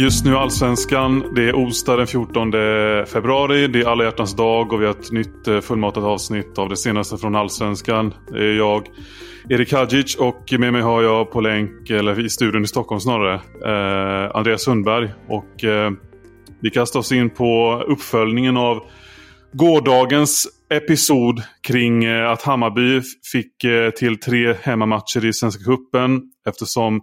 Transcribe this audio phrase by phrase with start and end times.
[0.00, 1.34] Just nu Allsvenskan.
[1.34, 2.52] Det är onsdag den 14
[3.06, 3.68] februari.
[3.68, 6.76] Det är alla hjärtans dag och vi har ett nytt eh, fullmatat avsnitt av det
[6.76, 8.14] senaste från Allsvenskan.
[8.32, 8.86] Det är jag,
[9.48, 13.34] Erik Hadjic och med mig har jag på länk, eller i studion i Stockholm snarare,
[13.64, 15.10] eh, Andreas Sundberg.
[15.28, 15.90] Och eh,
[16.60, 18.82] vi kastar oss in på uppföljningen av
[19.52, 27.00] gårdagens episod kring eh, att Hammarby fick eh, till tre hemmamatcher i Svenska Cupen eftersom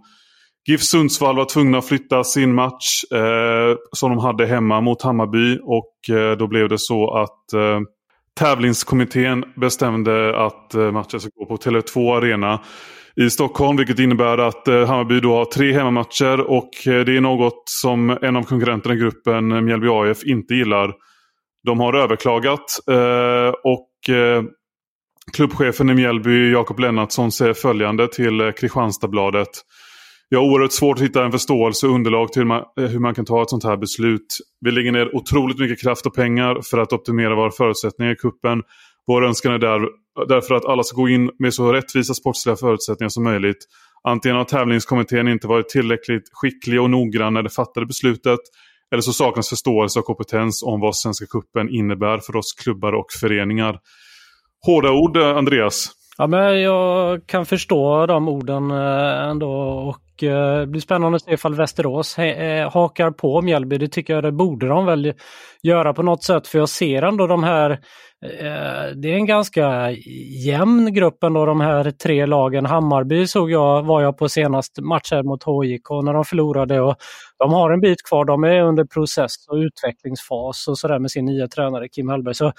[0.68, 5.58] GIF Sundsvall var tvungna att flytta sin match eh, som de hade hemma mot Hammarby.
[5.62, 7.80] Och eh, då blev det så att eh,
[8.38, 12.60] tävlingskommittén bestämde att eh, matchen ska gå på Tele2 Arena
[13.16, 13.76] i Stockholm.
[13.76, 16.40] Vilket innebär att eh, Hammarby då har tre hemmamatcher.
[16.40, 20.54] Och eh, det är något som en av konkurrenterna i gruppen, eh, Mjällby AF, inte
[20.54, 20.94] gillar.
[21.64, 24.42] De har överklagat eh, och eh,
[25.32, 29.48] klubbchefen i Mjällby, Jakob Lennartsson, säger följande till eh, Kristianstadsbladet.
[30.28, 32.98] Jag har oerhört svårt att hitta en förståelse och underlag till hur man, eh, hur
[32.98, 34.26] man kan ta ett sånt här beslut.
[34.60, 38.62] Vi lägger ner otroligt mycket kraft och pengar för att optimera våra förutsättningar i kuppen.
[39.06, 39.80] Vår önskan är där,
[40.28, 43.58] därför att alla ska gå in med så rättvisa sportsliga förutsättningar som möjligt.
[44.08, 48.40] Antingen har tävlingskommittén inte varit tillräckligt skicklig och noggrann när det fattade beslutet.
[48.92, 53.06] Eller så saknas förståelse och kompetens om vad Svenska Cupen innebär för oss klubbar och
[53.20, 53.78] föreningar.
[54.66, 55.88] Hårda ord, eh, Andreas.
[56.18, 59.50] Ja, men jag kan förstå de orden eh, ändå
[59.88, 63.78] och eh, det blir spännande att se ifall Västerås eh, hakar på Mjällby.
[63.78, 65.14] Det tycker jag det borde de väl
[65.62, 67.70] göra på något sätt för jag ser ändå de här
[68.24, 69.90] eh, det är en ganska
[70.44, 72.66] jämn grupp ändå de här tre lagen.
[72.66, 76.96] Hammarby såg jag, var jag på senast matcher mot HIK när de förlorade och
[77.38, 78.24] de har en bit kvar.
[78.24, 82.34] De är under process och utvecklingsfas och sådär med sin nya tränare Kim Hellberg.
[82.34, 82.52] Så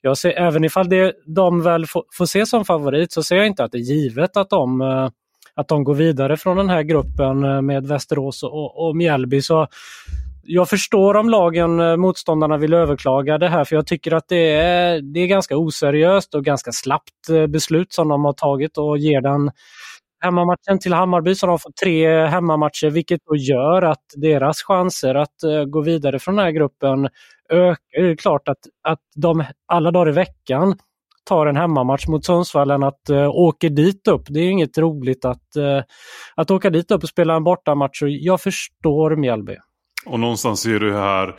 [0.00, 3.46] jag ser, även ifall det, de väl får, får se som favorit så ser jag
[3.46, 5.08] inte att det är givet att de, eh,
[5.56, 9.42] att de går vidare från den här gruppen eh, med Västerås och, och Mjällby.
[9.42, 9.66] Så
[10.42, 14.50] jag förstår om lagen, eh, motståndarna vill överklaga det här för jag tycker att det
[14.50, 18.98] är, det är ganska oseriöst och ganska slappt eh, beslut som de har tagit och
[18.98, 19.50] ger den
[20.20, 25.34] hemmamatchen till Hammarby så de får tre hemmamatcher vilket då gör att deras chanser att
[25.66, 27.08] gå vidare från den här gruppen
[27.50, 28.02] ökar.
[28.02, 30.74] Det är klart att, att de alla dagar i veckan
[31.24, 34.22] tar en hemmamatch mot Sundsvall än att uh, åka dit upp.
[34.28, 35.82] Det är inget roligt att, uh,
[36.36, 38.02] att åka dit upp och spela en bortamatch.
[38.02, 39.56] Och jag förstår Mjällby.
[40.06, 41.34] Och någonstans ser du här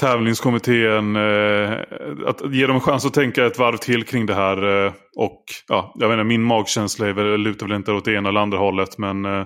[0.00, 1.78] tävlingskommittén, eh,
[2.26, 4.86] att ge dem en chans att tänka ett varv till kring det här.
[4.86, 8.14] Eh, och ja, jag vet inte, min magkänsla är väl, lutar väl inte åt det
[8.14, 8.98] ena eller andra hållet.
[8.98, 9.44] Men eh,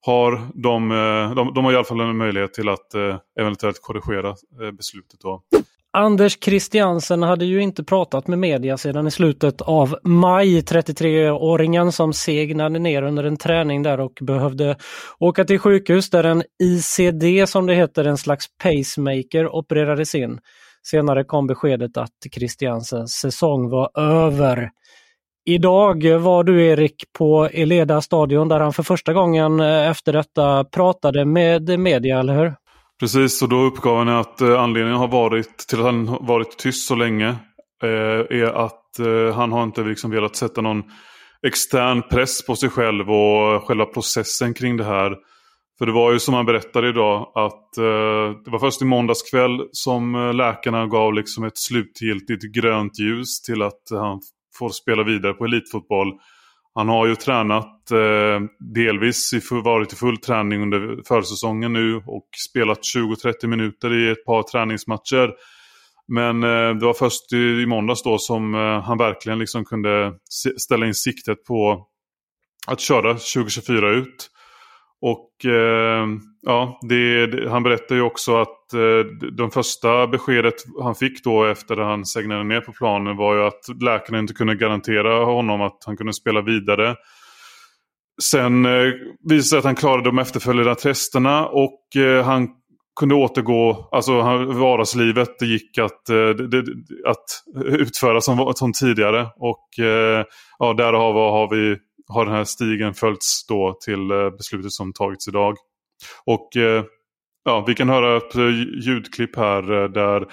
[0.00, 3.82] har de, eh, de, de har i alla fall en möjlighet till att eh, eventuellt
[3.82, 5.20] korrigera eh, beslutet.
[5.22, 5.42] Då.
[5.96, 10.60] Anders Christiansen hade ju inte pratat med media sedan i slutet av maj.
[10.60, 14.76] 33-åringen som segnade ner under en träning där och behövde
[15.18, 20.38] åka till sjukhus där en ICD som det heter, en slags pacemaker, opererades in.
[20.82, 24.70] Senare kom beskedet att Christiansens säsong var över.
[25.44, 30.64] Idag var du Erik på Eleda stadion där han för första gången eh, efter detta
[30.64, 32.54] pratade med media, eller hur?
[33.00, 36.86] Precis, och då uppgav han att eh, anledningen har varit till att han varit tyst
[36.86, 37.28] så länge
[37.82, 40.82] eh, är att eh, han har inte liksom velat sätta någon
[41.46, 45.16] extern press på sig själv och själva processen kring det här.
[45.78, 49.30] För det var ju som han berättade idag att eh, det var först i måndags
[49.30, 54.20] kväll som eh, läkarna gav liksom ett slutgiltigt grönt ljus till att han
[54.58, 56.08] får spela vidare på elitfotboll.
[56.74, 58.40] Han har ju tränat eh,
[58.74, 64.24] delvis i, varit i full träning under försäsongen nu och spelat 20-30 minuter i ett
[64.24, 65.30] par träningsmatcher.
[66.08, 70.12] Men eh, det var först i måndags då som eh, han verkligen liksom kunde
[70.56, 71.86] ställa in siktet på
[72.66, 74.30] att köra 2024 ut.
[75.00, 76.06] Och eh,
[76.42, 81.44] ja, det, det, han berättade ju också att Eh, de första beskedet han fick då
[81.44, 85.60] efter att han segnade ner på planen var ju att läkarna inte kunde garantera honom
[85.60, 86.96] att han kunde spela vidare.
[88.22, 88.92] Sen eh,
[89.28, 92.48] visade det sig att han klarade de efterföljande testerna och eh, han
[93.00, 94.12] kunde återgå, alltså
[94.46, 96.64] vardagslivet det gick att, eh, det,
[97.06, 97.24] att
[97.64, 99.26] utföra som, som tidigare.
[99.36, 100.24] Och eh,
[100.58, 101.76] ja, därav har vi
[102.06, 105.56] har den här stigen följts då till eh, beslutet som tagits idag.
[106.24, 106.84] Och eh,
[107.44, 108.50] ja, vi kan höra ett eh,
[108.86, 110.26] ljudklipp här eh, där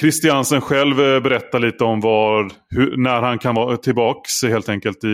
[0.00, 5.04] Christiansen själv eh, berättar lite om var, hur, när han kan vara tillbaks helt enkelt
[5.04, 5.08] i,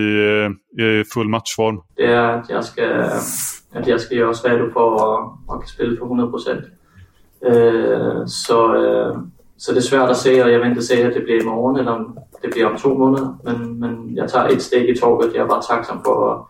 [0.82, 1.80] i full matchform.
[1.96, 2.82] Det är att jag ska,
[3.72, 6.64] att jag ska göra redo för att, att spela för 100 procent.
[8.26, 8.76] så
[9.62, 10.48] så det är svårt att säga.
[10.48, 13.34] Jag vill inte säga att det blir imorgon eller om det blir om två månader.
[13.44, 15.34] Men, men jag tar ett steg i taget.
[15.34, 16.48] Jag är bara tacksam för att,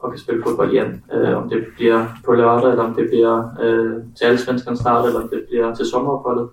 [0.00, 1.02] att spela fotboll igen.
[1.14, 5.22] Uh, om det blir på lördag eller om det blir uh, till Allsvenskan start eller
[5.22, 6.50] om det blir till sommaruppehållet.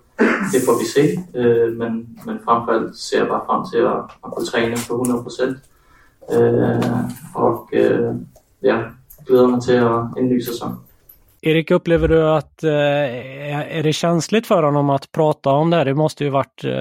[0.52, 1.18] Det får vi se.
[1.38, 5.22] Uh, men, men framförallt ser jag bara fram till att, att få träna på 100
[5.22, 5.58] procent.
[7.34, 7.74] och
[8.60, 8.82] ja,
[9.26, 10.76] gläder mig till en ny säsong.
[11.40, 12.70] Erik, upplever du att eh,
[13.76, 15.84] är det känsligt för honom att prata om det här?
[15.84, 16.72] Det måste ju varit eh,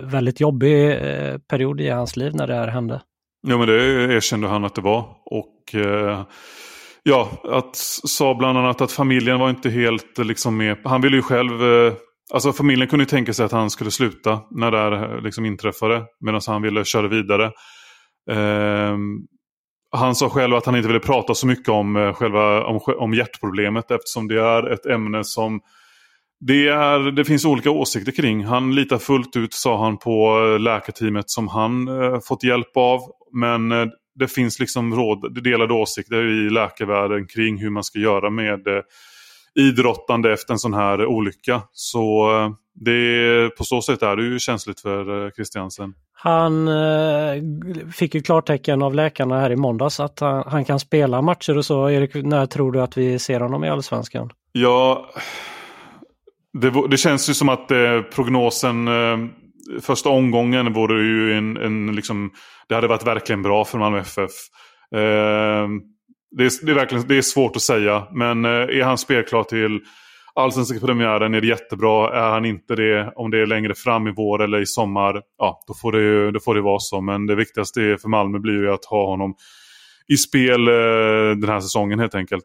[0.00, 3.00] väldigt jobbig eh, period i hans liv när det här hände.
[3.46, 3.74] Ja, men det
[4.14, 5.04] erkände han att det var.
[5.24, 6.22] Och eh,
[7.02, 10.78] ja, att sa bland annat att familjen var inte helt eh, liksom med.
[10.84, 11.92] Han ville ju själv eh,
[12.32, 15.44] Alltså familjen kunde ju tänka sig att han skulle sluta när det här eh, liksom
[15.44, 16.04] inträffade.
[16.20, 17.44] Medan han ville köra vidare.
[18.30, 18.96] Eh,
[19.90, 23.90] han sa själv att han inte ville prata så mycket om, själva, om, om hjärtproblemet
[23.90, 25.60] eftersom det är ett ämne som
[26.40, 28.44] det, är, det finns olika åsikter kring.
[28.44, 33.00] Han litar fullt ut, sa han, på läkarteamet som han eh, fått hjälp av.
[33.32, 33.86] Men eh,
[34.18, 38.82] det finns liksom råd, delade åsikter i läkarvärlden kring hur man ska göra med eh,
[39.54, 41.62] idrottande efter en sån här olycka.
[41.72, 45.94] Så eh, det, på så sätt är det ju känsligt för Christiansen.
[46.12, 47.42] Han eh,
[47.94, 51.64] fick ju klartecken av läkarna här i måndags att han, han, kan spela matcher och
[51.64, 51.90] så.
[51.90, 54.30] Erik, när tror du att vi ser honom i Allsvenskan?
[54.52, 55.10] Ja,
[56.52, 59.18] det, det känns ju som att eh, prognosen eh,
[59.80, 62.30] första omgången vore ju en, en liksom,
[62.68, 64.30] det hade varit verkligen bra för Malmö FF.
[64.94, 65.68] Eh,
[66.30, 69.44] det, är, det, är verkligen, det är svårt att säga, men eh, är han spelklar
[69.44, 69.80] till
[70.34, 72.16] allsvenska premiären är det jättebra.
[72.18, 75.60] Är han inte det, om det är längre fram i vår eller i sommar, ja
[75.66, 77.00] då får det, då får det vara så.
[77.00, 79.34] Men det viktigaste för Malmö blir ju att ha honom
[80.08, 82.44] i spel eh, den här säsongen helt enkelt.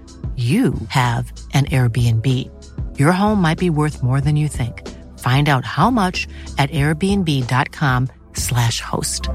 [0.35, 2.25] you have an Airbnb.
[2.97, 4.87] Your home might be worth more than you think.
[5.19, 9.29] Find out how much at airbnb.com slash host.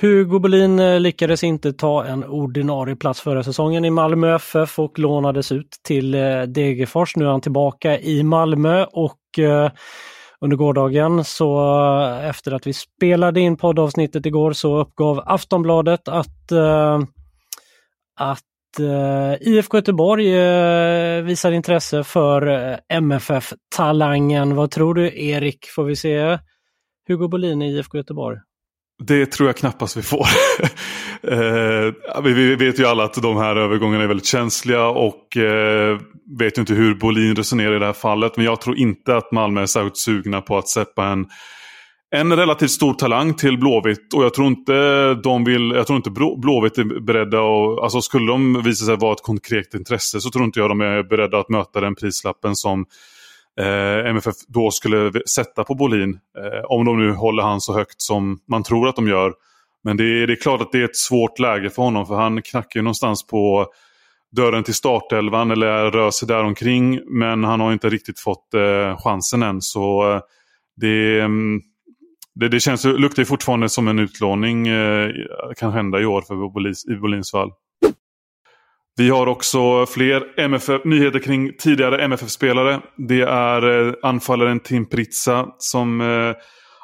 [0.00, 4.98] Hugo Bolin eh, lyckades inte ta en ordinarie plats förra säsongen i Malmö FF och
[4.98, 7.16] lånades ut till eh, Degerfors.
[7.16, 9.70] Nu är han tillbaka i Malmö och eh,
[10.46, 11.24] under gårdagen.
[11.24, 11.58] Så
[12.02, 17.00] eh, efter att vi spelade in poddavsnittet igår så uppgav Aftonbladet att, eh,
[18.16, 20.32] att eh, IFK Göteborg
[21.22, 22.46] visar intresse för
[22.88, 24.54] MFF-talangen.
[24.54, 25.66] Vad tror du Erik?
[25.66, 26.38] Får vi se
[27.08, 28.38] Hugo Bolin i IFK Göteborg?
[28.98, 30.26] Det tror jag knappast vi får.
[31.22, 35.98] eh, vi vet ju alla att de här övergångarna är väldigt känsliga och eh,
[36.38, 38.36] vet ju inte hur Bolin resonerar i det här fallet.
[38.36, 41.26] Men jag tror inte att Malmö är särskilt sugna på att släppa en,
[42.10, 46.10] en relativt stor talang till Blåvitt och jag tror inte de vill, jag tror inte
[46.10, 50.44] Blåvitt är beredda att, alltså skulle de visa sig vara ett konkret intresse så tror
[50.44, 52.84] inte jag de är beredda att möta den prislappen som
[53.60, 56.18] eh, MFF då skulle sätta på Bolin.
[56.38, 59.32] Eh, om de nu håller han så högt som man tror att de gör.
[59.84, 62.14] Men det är, det är klart att det är ett svårt läge för honom för
[62.14, 63.66] han knackar ju någonstans på
[64.36, 68.98] dörren till startelvan eller rör sig där omkring Men han har inte riktigt fått eh,
[68.98, 69.62] chansen än.
[69.62, 70.20] Så eh,
[70.76, 71.60] det, mm,
[72.34, 75.10] det, det känns, luktar fortfarande som en utlåning eh,
[75.56, 77.50] kan hända i år för Bolins, i Bolins fall.
[78.98, 82.80] Vi har också fler MFF, nyheter kring tidigare MFF-spelare.
[82.96, 86.36] Det är eh, anfallaren Tim Pritsa som eh,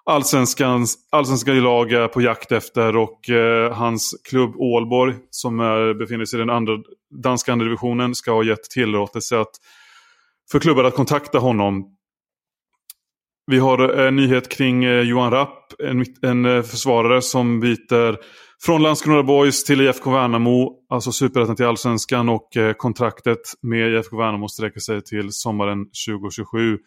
[0.04, 6.24] allsvenskans, allsvenska lag är på jakt efter och eh, hans klubb Ålborg som är, befinner
[6.24, 6.72] sig i den andra,
[7.22, 9.52] danska andra divisionen ska ha gett tillåtelse att,
[10.52, 11.84] för klubbar att kontakta honom.
[13.46, 18.16] Vi har en nyhet kring eh, Johan Rapp, en, en eh, försvarare som byter
[18.64, 24.16] från Landskrona Boys till IFK Värnamo, alltså superettan till allsvenskan och eh, kontraktet med IFK
[24.16, 26.78] Värnamo sträcker sig till sommaren 2027.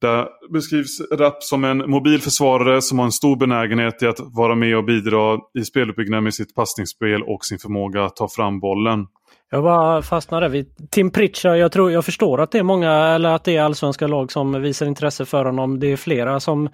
[0.00, 4.54] Där beskrivs Rapp som en mobil försvarare som har en stor benägenhet i att vara
[4.54, 9.06] med och bidra i speluppbyggnaden med sitt passningsspel och sin förmåga att ta fram bollen.
[9.50, 11.58] Jag bara fastnade vid Tim Pritchard.
[11.58, 14.62] Jag, tror, jag förstår att det är många, eller att det är allsvenska lag som
[14.62, 15.80] visar intresse för honom.
[15.80, 16.68] Det är flera som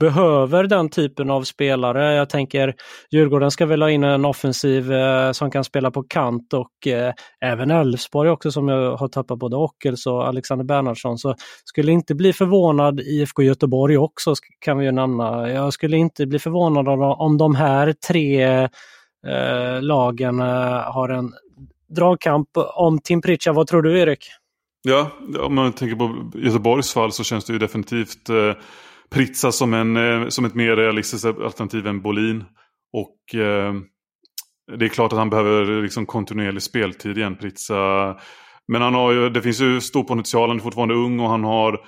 [0.00, 2.14] behöver den typen av spelare.
[2.14, 2.74] Jag tänker
[3.10, 7.12] Djurgården ska väl ha in en offensiv eh, som kan spela på kant och eh,
[7.44, 11.18] även Elfsborg också som jag har tappat både Ockels och Alexander Bernhardsson.
[11.18, 15.50] Så skulle inte bli förvånad IFK Göteborg också kan vi ju nämna.
[15.50, 16.88] Jag skulle inte bli förvånad
[17.20, 18.44] om de här tre
[19.26, 21.32] eh, lagen eh, har en
[21.88, 23.54] dragkamp om Tim Pritchard.
[23.54, 24.28] Vad tror du Erik?
[24.82, 28.52] Ja, om man tänker på Göteborgs fall så känns det ju definitivt eh,
[29.10, 32.44] Pritsa som, en, eh, som ett mer realistiskt alternativ än Bolin.
[32.92, 33.74] Och eh,
[34.78, 38.16] det är klart att han behöver liksom kontinuerlig speltid igen, Pritsa.
[38.68, 41.44] Men han har ju, det finns ju stor potential, han är fortfarande ung och han
[41.44, 41.80] har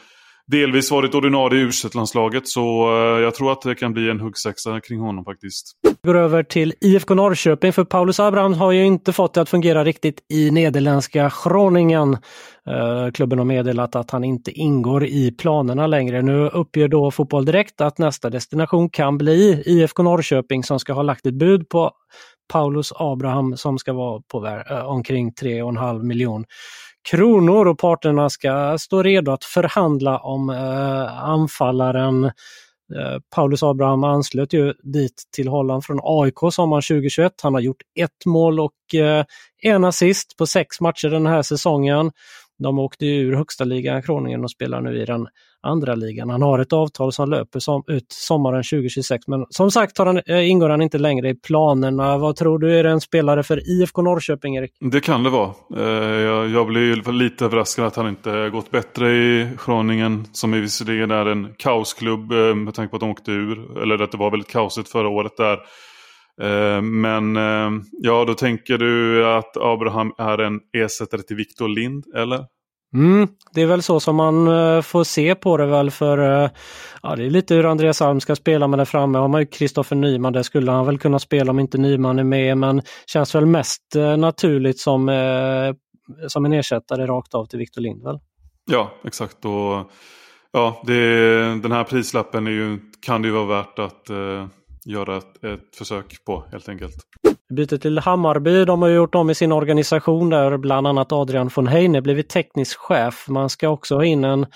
[0.49, 4.21] delvis varit ordinarie i u landslaget Så eh, jag tror att det kan bli en
[4.21, 5.73] huggsexa kring honom faktiskt.
[6.05, 9.85] Går över till IFK Norrköping för Paulus Abraham har ju inte fått det att fungera
[9.85, 12.13] riktigt i nederländska Groningen.
[12.67, 16.23] Eh, klubben har meddelat att han inte ingår i planerna längre.
[16.23, 21.03] Nu uppger då Fotboll Direkt att nästa destination kan bli IFK Norrköping som ska ha
[21.03, 21.93] lagt ett bud på
[22.53, 26.45] Paulus Abraham som ska vara på eh, omkring 3,5 miljon
[27.11, 32.25] kronor och parterna ska stå redo att förhandla om eh, anfallaren.
[32.25, 37.33] Eh, Paulus Abraham anslöt ju dit till Holland från AIK sommaren 2021.
[37.43, 39.25] Han har gjort ett mål och eh,
[39.63, 42.13] en assist på sex matcher den här säsongen.
[42.59, 45.27] De åkte ur högsta ligan Kroningen och spelar nu i den
[45.63, 46.31] andra ligan.
[46.31, 50.21] Han har ett avtal som löper som, ut sommaren 2026 men som sagt har han,
[50.27, 52.19] eh, ingår han inte längre i planerna.
[52.19, 54.71] Vad tror du, är det en spelare för IFK Norrköping Erik?
[54.81, 55.51] Det kan det vara.
[55.77, 60.61] Eh, jag, jag blir lite överraskad att han inte gått bättre i Kroningen som är
[60.61, 63.83] visserligen är en kaosklubb eh, med tanke på att de åkte ur.
[63.83, 65.59] Eller att det var väldigt kaosigt förra året där.
[66.83, 67.37] Men
[68.03, 72.45] ja, då tänker du att Abraham är en ersättare till Victor Lind, eller?
[72.95, 76.51] Mm, det är väl så som man uh, får se på det väl för
[77.03, 79.19] ja, det är lite hur Andreas Alm ska spela med där framme.
[79.19, 82.25] Har man ju Kristoffer Nyman, det skulle han väl kunna spela om inte Nyman är
[82.25, 83.83] med men känns väl mest
[84.19, 85.09] naturligt som,
[86.29, 88.21] som en ersättare rakt av till Victor Lindvall.
[88.71, 89.45] Ja, exakt.
[89.45, 89.91] Och,
[90.53, 90.95] ja, det,
[91.63, 94.11] den här prislappen är ju, kan det ju vara värt att
[94.89, 96.97] göra ett, ett försök på helt enkelt.
[97.55, 98.65] Bytet till Hammarby.
[98.65, 102.79] De har gjort om i sin organisation där bland annat Adrian von Heine blivit teknisk
[102.79, 103.29] chef.
[103.29, 104.47] Man ska också ha in en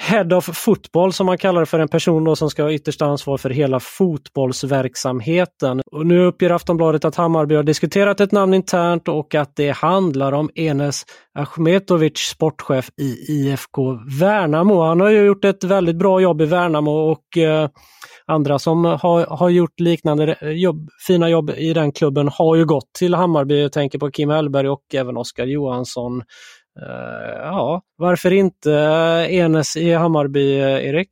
[0.00, 3.06] Head of Football som man kallar det för, en person då som ska ha yttersta
[3.06, 5.82] ansvar för hela fotbollsverksamheten.
[5.92, 10.32] Och nu uppger Aftonbladet att Hammarby har diskuterat ett namn internt och att det handlar
[10.32, 11.02] om Enes
[11.38, 14.82] Ahmetovic, sportchef i IFK Värnamo.
[14.82, 17.68] Han har ju gjort ett väldigt bra jobb i Värnamo och eh,
[18.26, 22.64] andra som har, har gjort liknande eh, jobb, fina jobb i den klubben har ju
[22.64, 23.62] gått till Hammarby.
[23.62, 26.22] Jag tänker på Kim Hellberg och även Oskar Johansson.
[26.80, 28.72] Uh, ja, varför inte
[29.30, 31.08] Enes i Hammarby, Erik?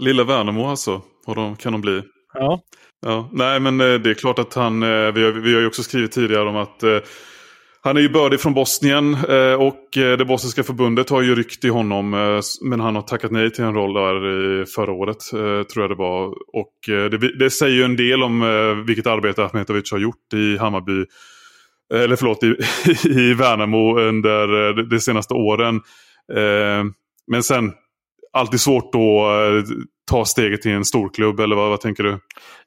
[0.00, 2.02] Lilla Värnamo alltså, och de kan de bli.
[2.34, 2.60] Ja.
[3.06, 3.28] ja.
[3.32, 5.82] Nej men eh, det är klart att han, eh, vi har, vi har ju också
[5.82, 6.82] skrivit tidigare om att
[7.80, 11.64] han är ju bördig från Bosnien eh, och eh, det bosniska förbundet har ju ryckt
[11.64, 12.14] i honom.
[12.14, 15.18] Eh, men han har tackat nej till en roll där förra året,
[15.72, 16.26] tror jag det var.
[16.52, 21.04] Och det, det säger ju en del om vilket arbete Ahmetovic har gjort i Hammarby.
[21.94, 22.56] Eller förlåt, i,
[23.20, 25.76] i Värnamo under eh, de senaste åren.
[26.36, 26.84] Eh,
[27.26, 27.72] men sen,
[28.32, 29.74] alltid svårt att eh,
[30.10, 32.18] ta steget till en storklubb eller vad, vad tänker du?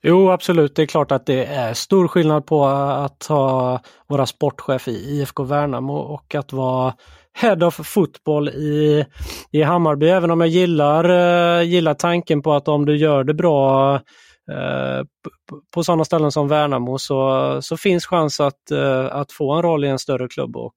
[0.03, 4.87] Jo absolut, det är klart att det är stor skillnad på att ha vara sportchef
[4.87, 6.93] i IFK Värnamo och att vara
[7.33, 9.05] Head of Football i,
[9.51, 10.07] i Hammarby.
[10.07, 13.99] Även om jag gillar, gillar tanken på att om du gör det bra
[14.51, 15.03] uh,
[15.73, 19.85] på sådana ställen som Värnamo så, så finns chans att, uh, att få en roll
[19.85, 20.57] i en större klubb.
[20.57, 20.75] och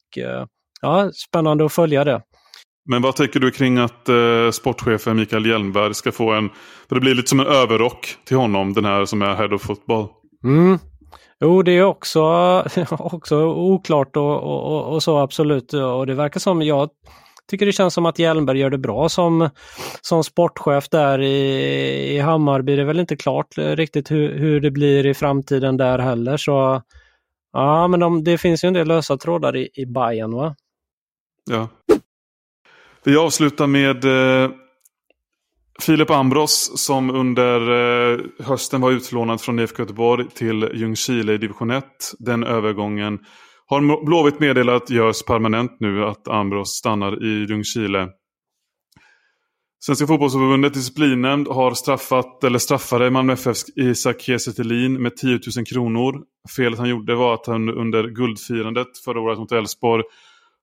[0.80, 2.22] ja, Spännande att följa det.
[2.88, 6.50] Men vad tänker du kring att eh, sportchefen Mikael Hjelmberg ska få en...
[6.88, 9.62] För det blir lite som en överrock till honom, den här som är Head of
[9.62, 10.06] Football.
[10.44, 10.78] Mm.
[11.40, 12.20] Jo, det är också,
[12.90, 15.72] också oklart och, och, och, så absolut.
[15.72, 16.88] Och det verkar som, jag
[17.50, 19.50] tycker det känns som att Hjelmberg gör det bra som,
[20.00, 22.76] som sportchef där i, i Hammarby.
[22.76, 26.36] Det är väl inte klart eh, riktigt hur, hur det blir i framtiden där heller.
[26.36, 26.82] Så
[27.52, 30.54] ja, men de, det finns ju en del lösa trådar i, i Bayern va?
[31.50, 31.68] Ja.
[33.04, 34.50] Vi avslutar med eh,
[35.80, 37.60] Filip Ambros som under
[38.12, 41.84] eh, hösten var utlånad från IFK Göteborg till Ljungskile i division 1.
[42.18, 43.18] Den övergången
[43.66, 48.08] har Blåvitt meddelat görs permanent nu att Ambros stannar i Ljungskile.
[49.80, 56.22] Svenska fotbollsförbundet disciplinnämnd har straffat, eller straffade Malmö FFs Isak Kiese med 10 000 kronor.
[56.56, 60.02] Felet han gjorde var att han under guldfirandet förra året mot Elfsborg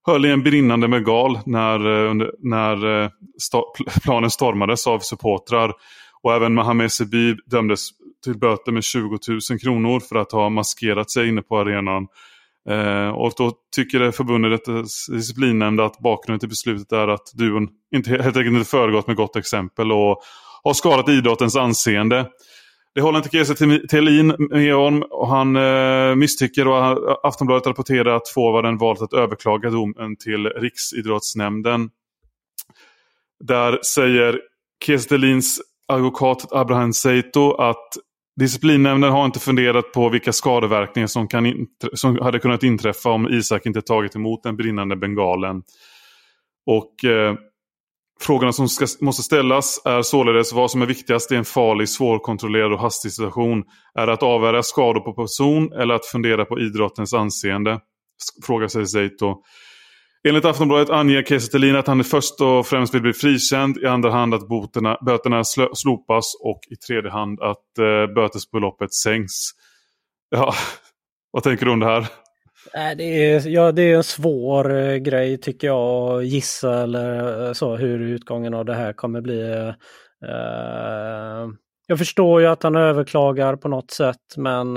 [0.06, 3.62] höll i en brinnande megal när, eh, när eh, sta,
[4.02, 5.72] planen stormades av supportrar.
[6.22, 7.88] Och även Mohamed Sebi dömdes
[8.24, 9.18] till böter med 20
[9.50, 12.06] 000 kronor för att ha maskerat sig inne på arenan.
[12.70, 18.10] Eh, och då tycker förbundet eh, disciplinnämnd att bakgrunden till beslutet är att duon inte,
[18.10, 20.22] helt enkelt inte föregått med gott exempel och
[20.62, 22.26] har skadat idrottens anseende.
[22.94, 23.54] Det håller inte Kiese
[23.90, 25.02] Thelin med om.
[25.10, 31.90] Och han eh, misstycker och Aftonbladet rapporterar att forwarden valt att överklaga domen till Riksidrottsnämnden.
[33.44, 34.40] Där säger
[34.84, 37.88] Kiese Thelins advokat Abraham Seito att
[38.40, 43.66] disciplinnämnden har inte funderat på vilka skadeverkningar som, kan som hade kunnat inträffa om Isak
[43.66, 45.62] inte tagit emot den brinnande bengalen.
[46.66, 47.34] Och eh,
[48.22, 52.72] Frågorna som ska, måste ställas är således vad som är viktigast i en farlig, svårkontrollerad
[52.72, 53.64] och hastig situation.
[53.94, 57.80] Är det att avvärja skador på person eller att fundera på idrottens anseende?
[58.46, 59.42] Frågar sig Zeito.
[60.28, 64.34] Enligt Aftonbladet anger Kiese att han först och främst vill bli frikänd, i andra hand
[64.34, 69.34] att boterna, böterna slopas och i tredje hand att eh, bötesbeloppet sänks.
[70.30, 70.54] Ja,
[71.30, 72.00] vad tänker du om det här?
[72.74, 77.46] Äh, det, är, ja, det är en svår eh, grej tycker jag att gissa eller
[77.46, 79.42] eh, så hur utgången av det här kommer bli.
[80.28, 81.48] Eh,
[81.86, 84.76] jag förstår ju att han överklagar på något sätt men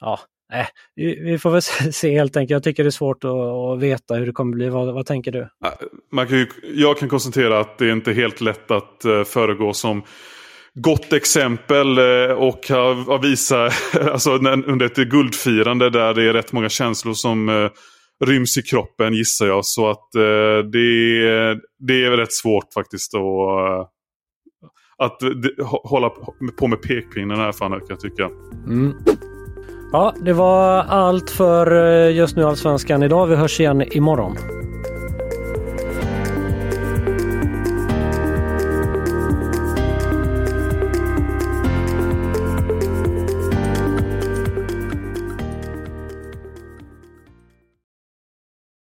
[0.00, 0.20] ja,
[0.52, 1.62] äh, vi, vi, får väl
[1.92, 2.50] se helt enkelt.
[2.50, 4.68] Jag tycker det är svårt att, att veta hur det kommer bli.
[4.68, 5.48] Vad, vad tänker du?
[6.12, 9.72] Man kan ju, jag kan konstatera att det är inte helt lätt att uh, föregå
[9.72, 10.02] som
[10.74, 13.72] gott exempel eh, och har visat
[14.12, 17.70] alltså, under ett guldfirande där det är rätt många känslor som
[18.24, 19.64] ryms i kroppen gissar jag.
[19.64, 20.08] Så att
[20.72, 23.90] det, det är rätt svårt faktiskt att,
[24.98, 25.22] att
[25.84, 26.10] hålla
[26.58, 28.30] på med pekpinnen här fan jag tycka.
[28.66, 28.94] Mm.
[29.92, 33.26] Ja, det var allt för eh, just nu Allsvenskan idag.
[33.26, 34.36] Vi hörs igen imorgon.